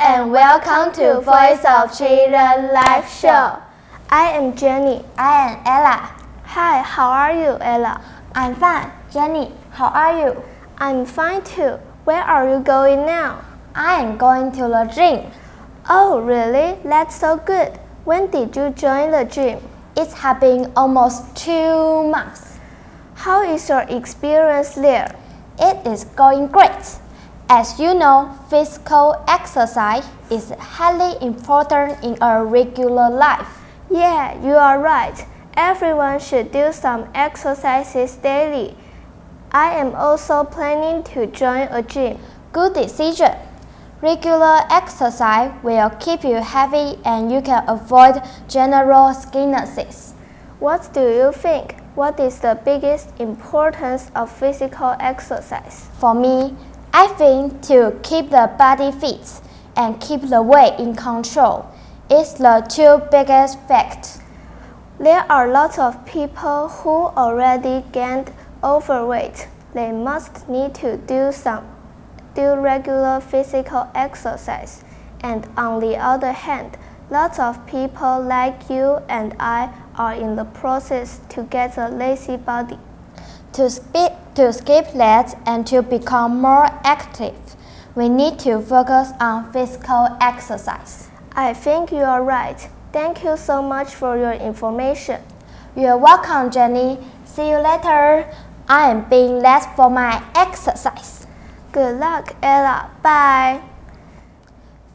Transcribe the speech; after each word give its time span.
and 0.00 0.32
welcome 0.32 0.90
to 0.90 1.20
Voice 1.20 1.62
of 1.68 1.94
Children 1.94 2.72
live 2.72 3.06
show. 3.06 3.60
I 4.08 4.30
am 4.32 4.56
Jenny. 4.56 5.04
I 5.18 5.52
am 5.52 5.66
Ella. 5.66 5.96
Hi, 6.44 6.80
how 6.80 7.10
are 7.10 7.32
you, 7.34 7.58
Ella? 7.60 8.02
I'm 8.34 8.54
fine. 8.54 8.90
Jenny, 9.12 9.52
how 9.72 9.88
are 9.88 10.18
you? 10.18 10.42
I'm 10.78 11.04
fine 11.04 11.44
too. 11.44 11.76
Where 12.04 12.22
are 12.22 12.48
you 12.48 12.64
going 12.64 13.04
now? 13.04 13.44
I 13.74 14.00
am 14.00 14.16
going 14.16 14.50
to 14.52 14.62
the 14.62 14.90
gym. 14.94 15.30
Oh, 15.90 16.22
really? 16.22 16.78
That's 16.82 17.14
so 17.14 17.36
good. 17.36 17.78
When 18.06 18.30
did 18.30 18.56
you 18.56 18.70
join 18.70 19.10
the 19.10 19.26
gym? 19.30 19.60
It's 19.94 20.14
been 20.40 20.72
almost 20.74 21.36
two 21.36 22.08
months. 22.08 22.56
How 23.12 23.42
is 23.42 23.68
your 23.68 23.84
experience 23.90 24.74
there? 24.74 25.14
It 25.58 25.86
is 25.86 26.04
going 26.16 26.46
great. 26.46 26.98
As 27.50 27.80
you 27.80 27.94
know, 27.94 28.38
physical 28.50 29.24
exercise 29.26 30.04
is 30.30 30.50
highly 30.50 31.16
important 31.24 32.04
in 32.04 32.18
our 32.20 32.44
regular 32.44 33.08
life. 33.08 33.48
Yeah, 33.90 34.38
you 34.44 34.52
are 34.52 34.78
right. 34.78 35.24
Everyone 35.56 36.20
should 36.20 36.52
do 36.52 36.72
some 36.72 37.08
exercises 37.14 38.16
daily. 38.16 38.76
I 39.50 39.70
am 39.70 39.94
also 39.94 40.44
planning 40.44 41.02
to 41.14 41.26
join 41.26 41.68
a 41.70 41.82
gym. 41.82 42.18
Good 42.52 42.74
decision. 42.74 43.32
Regular 44.02 44.60
exercise 44.70 45.50
will 45.62 45.88
keep 46.00 46.24
you 46.24 46.42
healthy 46.42 47.00
and 47.06 47.32
you 47.32 47.40
can 47.40 47.64
avoid 47.66 48.20
general 48.46 49.14
illnesses. 49.32 50.12
What 50.58 50.90
do 50.92 51.00
you 51.00 51.32
think? 51.32 51.80
What 51.94 52.20
is 52.20 52.40
the 52.40 52.60
biggest 52.62 53.18
importance 53.18 54.10
of 54.14 54.30
physical 54.30 54.96
exercise? 55.00 55.88
For 55.98 56.14
me, 56.14 56.54
I 56.92 57.06
think 57.08 57.62
to 57.62 57.98
keep 58.02 58.30
the 58.30 58.50
body 58.58 58.90
fit 58.92 59.40
and 59.76 60.00
keep 60.00 60.22
the 60.22 60.42
weight 60.42 60.78
in 60.78 60.94
control 60.96 61.66
is 62.10 62.34
the 62.34 62.66
two 62.68 63.06
biggest 63.10 63.60
facts. 63.68 64.20
There 64.98 65.24
are 65.30 65.48
lots 65.48 65.78
of 65.78 66.04
people 66.06 66.68
who 66.68 67.06
already 67.16 67.84
gained 67.92 68.32
overweight. 68.64 69.48
They 69.74 69.92
must 69.92 70.48
need 70.48 70.74
to 70.76 70.96
do 70.96 71.30
some 71.30 71.64
do 72.34 72.54
regular 72.54 73.20
physical 73.20 73.90
exercise. 73.94 74.84
And 75.20 75.48
on 75.56 75.80
the 75.80 75.96
other 75.96 76.32
hand, 76.32 76.78
lots 77.10 77.38
of 77.38 77.66
people 77.66 78.22
like 78.22 78.70
you 78.70 78.98
and 79.08 79.34
I 79.40 79.72
are 79.96 80.14
in 80.14 80.36
the 80.36 80.44
process 80.44 81.20
to 81.30 81.42
get 81.42 81.76
a 81.76 81.88
lazy 81.88 82.36
body. 82.36 82.78
To, 83.54 83.68
speak, 83.68 84.12
to 84.38 84.52
skip 84.52 84.92
that 84.92 85.36
and 85.46 85.66
to 85.66 85.82
become 85.82 86.40
more 86.40 86.66
active, 86.84 87.34
we 87.96 88.08
need 88.08 88.38
to 88.38 88.60
focus 88.60 89.10
on 89.18 89.52
physical 89.52 90.16
exercise. 90.20 91.08
I 91.32 91.52
think 91.52 91.90
you 91.90 92.04
are 92.06 92.22
right. 92.22 92.68
Thank 92.92 93.24
you 93.24 93.36
so 93.36 93.60
much 93.60 93.96
for 93.96 94.16
your 94.16 94.34
information. 94.34 95.20
You're 95.74 95.98
welcome, 95.98 96.52
Jenny. 96.52 97.00
See 97.24 97.50
you 97.50 97.58
later. 97.58 98.32
I 98.68 98.90
am 98.92 99.08
being 99.10 99.40
late 99.40 99.66
for 99.74 99.90
my 99.90 100.22
exercise. 100.36 101.26
Good 101.72 101.98
luck, 101.98 102.36
Ella. 102.40 102.92
Bye. 103.02 103.60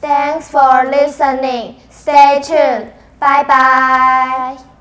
Thanks 0.00 0.48
for 0.48 0.84
listening. 0.84 1.80
Stay 1.90 2.40
tuned. 2.40 2.92
Bye 3.18 3.42
bye. 3.42 4.73